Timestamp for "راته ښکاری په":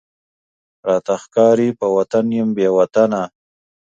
0.87-1.87